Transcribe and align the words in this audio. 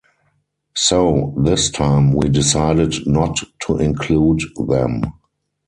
So 0.75 1.31
this 1.37 1.69
time 1.69 2.13
we 2.13 2.27
decided 2.27 3.05
not 3.05 3.37
to 3.67 3.77
include 3.77 4.41
them. 4.67 5.03